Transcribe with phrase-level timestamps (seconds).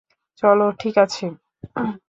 [0.43, 1.25] চলো, ঠিক আছে?